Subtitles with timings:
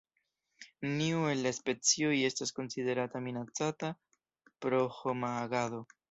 [0.83, 3.89] Neniu el la specioj estas konsiderata minacata
[4.65, 5.83] pro homa agado.